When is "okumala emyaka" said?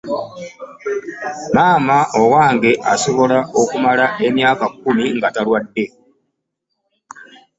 3.61-4.65